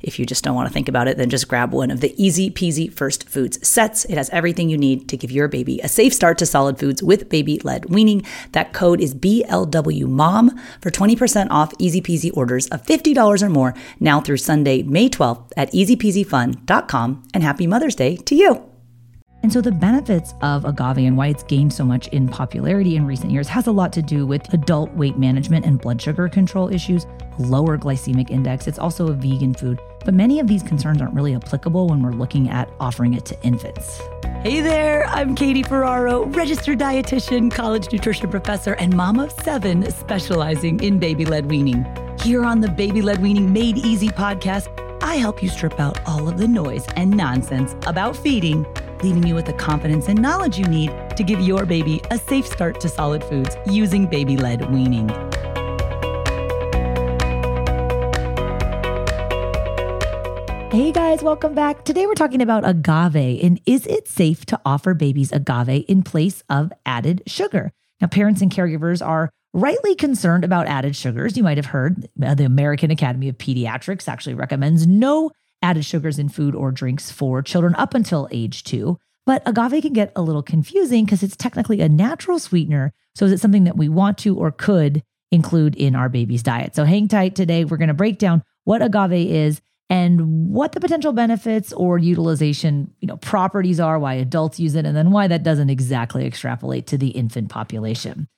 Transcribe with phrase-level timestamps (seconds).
[0.00, 2.14] if you just don't want to think about it, then just grab one of the
[2.22, 4.04] easy peasy first foods sets.
[4.06, 7.02] It has everything you need to give your baby a safe start to solid foods
[7.02, 8.24] with baby led weaning.
[8.52, 14.20] That code is BLWMOM for 20% off easy peasy orders of $50 or more now
[14.20, 17.22] through Sunday, May 12th at easypeasyfun.com.
[17.34, 18.68] And happy Mother's Day to you.
[19.42, 23.06] And so the benefits of agave and why it's gained so much in popularity in
[23.06, 26.72] recent years has a lot to do with adult weight management and blood sugar control
[26.72, 27.06] issues,
[27.38, 28.66] lower glycemic index.
[28.66, 32.12] It's also a vegan food, but many of these concerns aren't really applicable when we're
[32.12, 34.00] looking at offering it to infants.
[34.42, 40.80] Hey there, I'm Katie Ferraro, registered dietitian, college nutrition professor, and mom of seven specializing
[40.80, 41.84] in baby led weaning.
[42.22, 44.68] Here on the Baby Led Weaning Made Easy podcast,
[45.02, 48.66] I help you strip out all of the noise and nonsense about feeding
[49.02, 52.46] leaving you with the confidence and knowledge you need to give your baby a safe
[52.46, 55.08] start to solid foods using baby led weaning.
[60.78, 61.84] Hey guys, welcome back.
[61.84, 66.44] Today we're talking about agave and is it safe to offer babies agave in place
[66.48, 67.72] of added sugar?
[68.00, 71.36] Now, parents and caregivers are rightly concerned about added sugars.
[71.36, 76.16] You might have heard uh, the American Academy of Pediatrics actually recommends no added sugars
[76.16, 79.00] in food or drinks for children up until age two.
[79.26, 82.92] But agave can get a little confusing because it's technically a natural sweetener.
[83.16, 85.02] So is it something that we want to or could
[85.32, 86.76] include in our baby's diet?
[86.76, 87.64] So hang tight today.
[87.64, 89.60] We're going to break down what agave is
[89.90, 94.84] and what the potential benefits or utilization, you know, properties are, why adults use it,
[94.84, 98.28] and then why that doesn't exactly extrapolate to the infant population.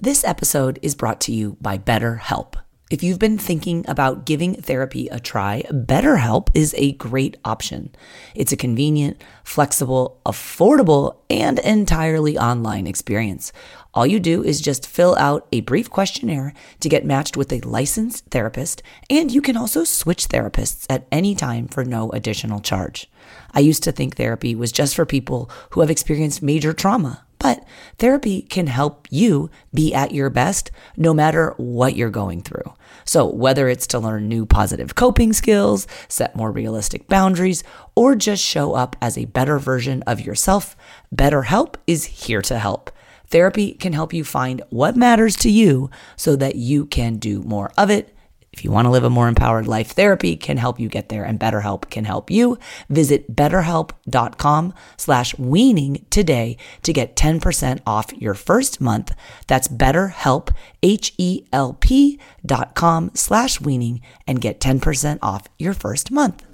[0.00, 2.54] This episode is brought to you by BetterHelp.
[2.90, 7.94] If you've been thinking about giving therapy a try, BetterHelp is a great option.
[8.34, 13.52] It's a convenient, flexible, affordable, and entirely online experience.
[13.94, 17.60] All you do is just fill out a brief questionnaire to get matched with a
[17.60, 23.08] licensed therapist, and you can also switch therapists at any time for no additional charge.
[23.52, 27.62] I used to think therapy was just for people who have experienced major trauma but
[27.98, 32.72] therapy can help you be at your best no matter what you're going through.
[33.04, 37.62] So, whether it's to learn new positive coping skills, set more realistic boundaries,
[37.94, 40.74] or just show up as a better version of yourself,
[41.14, 42.90] BetterHelp is here to help.
[43.28, 47.72] Therapy can help you find what matters to you so that you can do more
[47.76, 48.14] of it
[48.54, 51.24] if you want to live a more empowered life, therapy can help you get there
[51.24, 52.56] and BetterHelp can help you.
[52.88, 59.12] Visit betterhelp.com slash weaning today to get 10% off your first month.
[59.48, 60.54] That's betterhelp,
[60.84, 66.44] H-E-L-P dot com slash weaning and get 10% off your first month.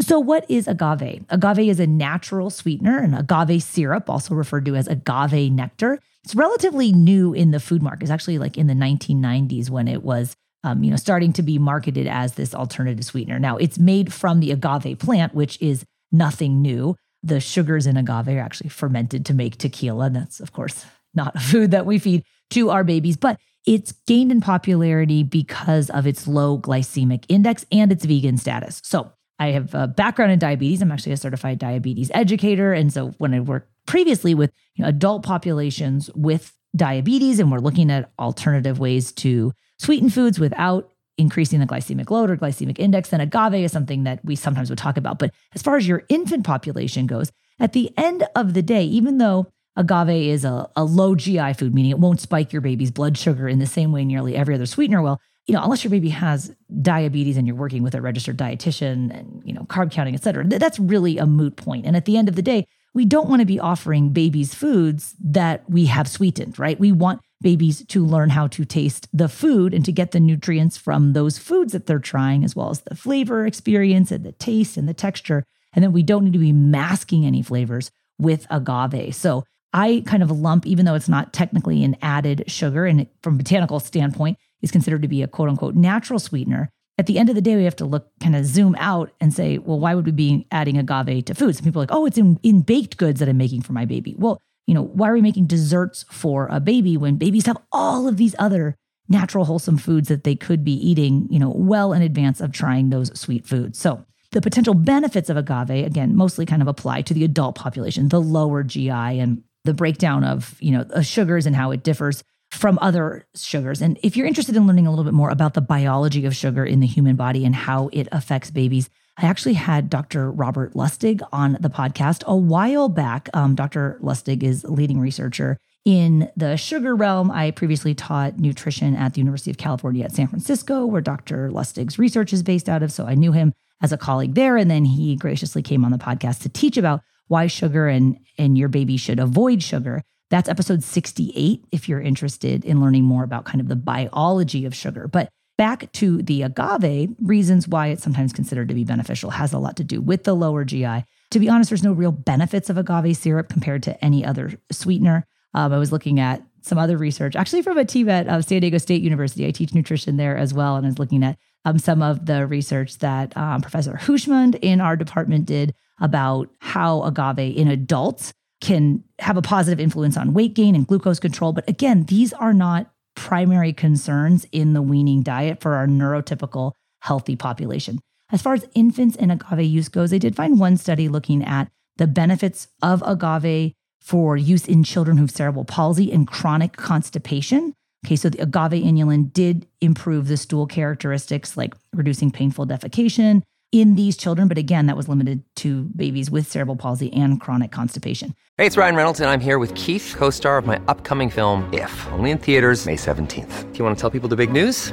[0.00, 1.24] So, what is agave?
[1.28, 5.98] Agave is a natural sweetener, and agave syrup, also referred to as agave nectar.
[6.24, 8.02] It's relatively new in the food market.
[8.02, 11.58] It's actually like in the 1990s when it was um, you know, starting to be
[11.58, 13.38] marketed as this alternative sweetener.
[13.38, 16.96] Now, it's made from the agave plant, which is nothing new.
[17.22, 20.06] The sugars in agave are actually fermented to make tequila.
[20.06, 23.92] And that's, of course, not a food that we feed to our babies, but it's
[24.06, 28.80] gained in popularity because of its low glycemic index and its vegan status.
[28.84, 30.82] So, I have a background in diabetes.
[30.82, 32.72] I'm actually a certified diabetes educator.
[32.72, 37.58] And so, when I worked previously with you know, adult populations with diabetes and we're
[37.58, 43.08] looking at alternative ways to sweeten foods without increasing the glycemic load or glycemic index,
[43.08, 45.18] then agave is something that we sometimes would talk about.
[45.18, 49.18] But as far as your infant population goes, at the end of the day, even
[49.18, 49.46] though
[49.76, 53.48] agave is a, a low GI food, meaning it won't spike your baby's blood sugar
[53.48, 56.54] in the same way nearly every other sweetener will, you know, unless your baby has
[56.82, 60.44] diabetes and you're working with a registered dietitian and, you know, carb counting, et cetera,
[60.44, 61.86] that's really a moot point.
[61.86, 65.14] And at the end of the day, we don't want to be offering babies foods
[65.22, 66.78] that we have sweetened, right?
[66.78, 70.76] We want babies to learn how to taste the food and to get the nutrients
[70.76, 74.76] from those foods that they're trying, as well as the flavor experience and the taste
[74.76, 75.44] and the texture.
[75.72, 79.14] And then we don't need to be masking any flavors with agave.
[79.14, 83.38] So I kind of lump, even though it's not technically an added sugar, and from
[83.38, 86.70] botanical standpoint is considered to be a quote unquote natural sweetener.
[86.98, 89.32] At the end of the day, we have to look kind of zoom out and
[89.32, 91.56] say, well, why would we be adding agave to food?
[91.56, 93.86] Some people are like, oh, it's in, in baked goods that I'm making for my
[93.86, 94.14] baby.
[94.18, 98.06] Well, you know, why are we making desserts for a baby when babies have all
[98.06, 98.76] of these other
[99.08, 102.90] natural, wholesome foods that they could be eating, you know, well in advance of trying
[102.90, 103.78] those sweet foods?
[103.78, 108.10] So the potential benefits of agave, again, mostly kind of apply to the adult population,
[108.10, 112.78] the lower GI and the breakdown of, you know, sugars and how it differs from
[112.80, 113.80] other sugars.
[113.80, 116.64] And if you're interested in learning a little bit more about the biology of sugar
[116.64, 120.30] in the human body and how it affects babies, I actually had Dr.
[120.30, 123.28] Robert Lustig on the podcast a while back.
[123.34, 123.98] Um, Dr.
[124.02, 127.30] Lustig is a leading researcher in the sugar realm.
[127.30, 131.50] I previously taught nutrition at the University of California at San Francisco, where Dr.
[131.50, 132.92] Lustig's research is based out of.
[132.92, 133.52] So I knew him
[133.82, 134.56] as a colleague there.
[134.56, 138.58] And then he graciously came on the podcast to teach about why sugar and, and
[138.58, 140.02] your baby should avoid sugar.
[140.30, 144.74] That's episode 68 if you're interested in learning more about kind of the biology of
[144.74, 145.08] sugar.
[145.08, 145.28] But
[145.58, 149.76] back to the agave, reasons why it's sometimes considered to be beneficial has a lot
[149.76, 151.04] to do with the lower GI.
[151.32, 155.26] To be honest, there's no real benefits of agave syrup compared to any other sweetener.
[155.52, 158.60] Um, I was looking at some other research, actually from a team at uh, San
[158.60, 159.46] Diego State University.
[159.46, 162.46] I teach nutrition there as well, and I was looking at um, some of the
[162.46, 169.02] research that um, Professor Hooshmand in our department did about how agave in adults can
[169.18, 171.52] have a positive influence on weight gain and glucose control.
[171.52, 177.36] But again, these are not primary concerns in the weaning diet for our neurotypical healthy
[177.36, 177.98] population.
[178.32, 181.68] As far as infants and agave use goes, they did find one study looking at
[181.96, 187.74] the benefits of agave for use in children who have cerebral palsy and chronic constipation.
[188.06, 193.42] Okay, so the agave inulin did improve the stool characteristics like reducing painful defecation,
[193.72, 197.70] in these children, but again, that was limited to babies with cerebral palsy and chronic
[197.70, 198.34] constipation.
[198.56, 201.68] Hey, it's Ryan Reynolds, and I'm here with Keith, co star of my upcoming film,
[201.72, 203.72] If, only in theaters, May 17th.
[203.72, 204.92] Do you want to tell people the big news?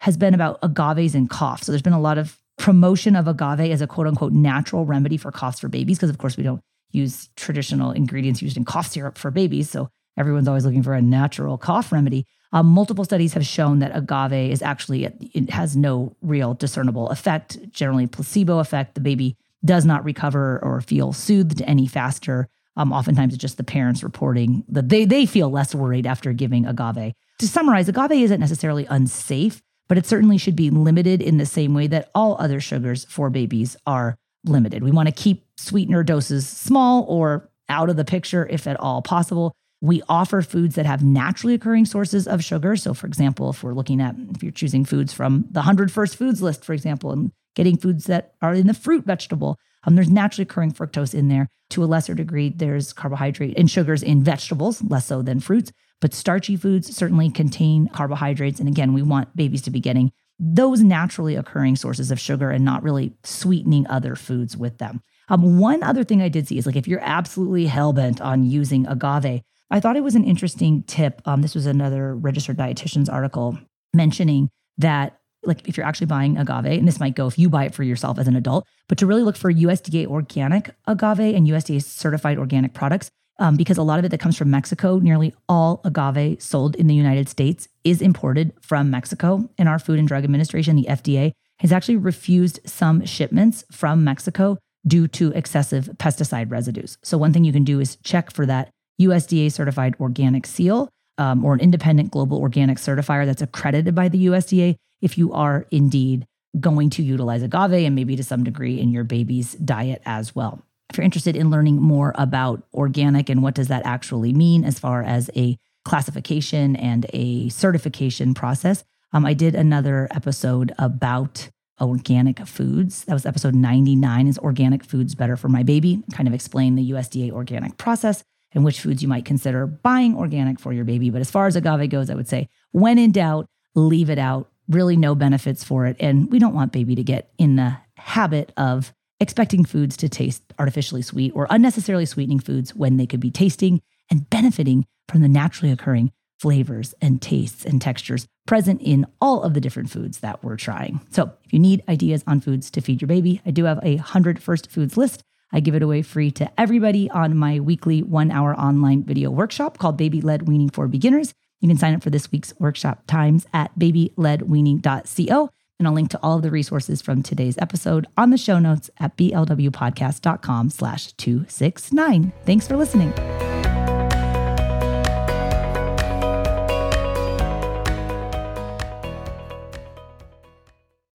[0.00, 1.62] has been about agaves and cough.
[1.62, 5.16] So there's been a lot of promotion of agave as a quote unquote natural remedy
[5.16, 6.60] for coughs for babies, because of course we don't
[6.90, 9.70] use traditional ingredients used in cough syrup for babies.
[9.70, 12.26] So everyone's always looking for a natural cough remedy.
[12.52, 17.58] Um, multiple studies have shown that agave is actually, it has no real discernible effect,
[17.70, 18.94] generally placebo effect.
[18.94, 22.48] The baby does not recover or feel soothed any faster.
[22.76, 26.64] Um, oftentimes it's just the parents reporting that they, they feel less worried after giving
[26.64, 27.12] agave.
[27.40, 31.74] To summarize, agave isn't necessarily unsafe but it certainly should be limited in the same
[31.74, 34.82] way that all other sugars for babies are limited.
[34.82, 39.02] We want to keep sweetener doses small or out of the picture if at all
[39.02, 39.52] possible.
[39.80, 42.76] We offer foods that have naturally occurring sources of sugar.
[42.76, 46.16] So, for example, if we're looking at, if you're choosing foods from the 100 first
[46.16, 50.10] foods list, for example, and getting foods that are in the fruit vegetable, um, there's
[50.10, 51.48] naturally occurring fructose in there.
[51.70, 55.70] To a lesser degree, there's carbohydrate and sugars in vegetables, less so than fruits.
[56.00, 58.60] But starchy foods certainly contain carbohydrates.
[58.60, 62.64] And again, we want babies to be getting those naturally occurring sources of sugar and
[62.64, 65.02] not really sweetening other foods with them.
[65.28, 68.44] Um, one other thing I did see is like if you're absolutely hell bent on
[68.44, 71.20] using agave, I thought it was an interesting tip.
[71.26, 73.58] Um, this was another registered dietitian's article
[73.92, 77.64] mentioning that like if you're actually buying agave, and this might go if you buy
[77.64, 81.46] it for yourself as an adult, but to really look for USDA organic agave and
[81.46, 85.34] USDA certified organic products um, because a lot of it that comes from Mexico, nearly
[85.48, 89.48] all agave sold in the United States is imported from Mexico.
[89.58, 94.58] And our Food and Drug Administration, the FDA, has actually refused some shipments from Mexico
[94.86, 96.98] due to excessive pesticide residues.
[97.02, 101.44] So, one thing you can do is check for that USDA certified organic seal um,
[101.44, 106.26] or an independent global organic certifier that's accredited by the USDA if you are indeed
[106.58, 110.62] going to utilize agave and maybe to some degree in your baby's diet as well.
[110.90, 114.78] If you're interested in learning more about organic and what does that actually mean as
[114.78, 121.50] far as a classification and a certification process, um, I did another episode about
[121.80, 123.04] organic foods.
[123.04, 126.02] That was episode 99 is organic foods better for my baby?
[126.12, 130.58] Kind of explain the USDA organic process and which foods you might consider buying organic
[130.58, 131.10] for your baby.
[131.10, 134.50] But as far as agave goes, I would say when in doubt, leave it out.
[134.68, 135.96] Really no benefits for it.
[135.98, 140.42] And we don't want baby to get in the habit of expecting foods to taste
[140.58, 145.28] artificially sweet or unnecessarily sweetening foods when they could be tasting and benefiting from the
[145.28, 150.42] naturally occurring flavors and tastes and textures present in all of the different foods that
[150.44, 151.00] we're trying.
[151.10, 153.96] So, if you need ideas on foods to feed your baby, I do have a
[153.96, 155.22] 100 first foods list.
[155.52, 159.78] I give it away free to everybody on my weekly one hour online video workshop
[159.78, 161.32] called Baby Led Weaning for Beginners.
[161.60, 165.50] You can sign up for this week's workshop times at babyledweaning.co.
[165.78, 168.90] And I'll link to all of the resources from today's episode on the show notes
[168.98, 172.32] at blwpodcast.com slash 269.
[172.44, 173.12] Thanks for listening.